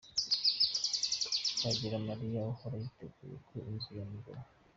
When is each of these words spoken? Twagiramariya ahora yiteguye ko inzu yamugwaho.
Twagiramariya 1.53 2.41
ahora 2.51 2.75
yiteguye 2.83 3.35
ko 3.47 3.53
inzu 3.69 3.89
yamugwaho. 3.99 4.47